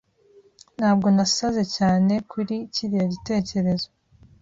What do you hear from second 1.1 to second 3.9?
nasaze cyane kuri kiriya gitekerezo.